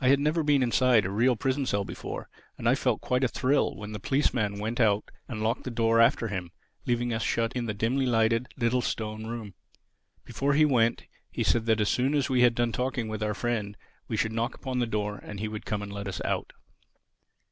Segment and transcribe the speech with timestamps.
[0.00, 3.26] I had never been inside a real prison cell before; and I felt quite a
[3.26, 6.52] thrill when the policeman went out and locked the door after him,
[6.86, 9.54] leaving us shut in the dimly lighted, little, stone room.
[10.24, 13.34] Before he went, he said that as soon as we had done talking with our
[13.34, 13.76] friend
[14.06, 16.52] we should knock upon the door and he would come and let us out.